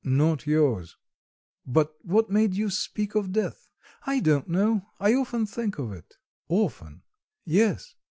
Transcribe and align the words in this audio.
"Not 0.03 0.47
yours.... 0.47 0.97
But 1.63 1.93
what 2.03 2.27
made 2.31 2.55
you 2.55 2.71
speak 2.71 3.13
of 3.13 3.31
death?" 3.31 3.67
"I 4.03 4.19
don't 4.19 4.47
know. 4.47 4.87
I 4.99 5.13
often 5.13 5.45
think 5.45 5.77
of 5.77 5.91
it." 5.91 6.15
"Often?" 6.49 7.03
"Yes." 7.45 7.93